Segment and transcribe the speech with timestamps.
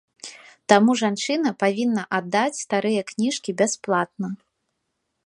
[0.71, 4.27] Таму жанчына павінна аддаць старыя кніжкі бясплатна.